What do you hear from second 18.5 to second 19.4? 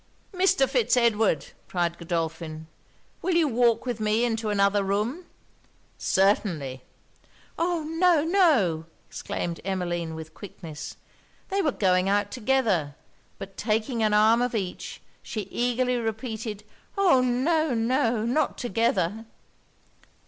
together!'